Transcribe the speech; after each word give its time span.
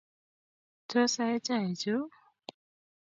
Tos 0.89 1.13
aee 1.23 1.39
chaichu? 1.45 1.95